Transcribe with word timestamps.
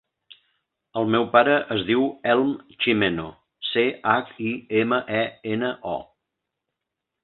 El 1.01 1.11
meu 1.15 1.27
pare 1.35 1.57
es 1.75 1.83
diu 1.91 2.07
Elm 2.35 2.55
Chimeno: 2.87 3.29
ce, 3.71 3.87
hac, 4.17 4.35
i, 4.51 4.59
ema, 4.85 5.03
e, 5.23 5.25
ena, 5.57 5.75
o. 5.97 5.99